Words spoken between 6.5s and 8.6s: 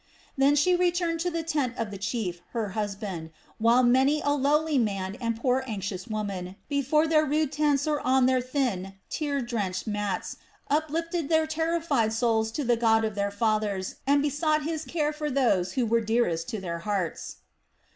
before their rude tents or on their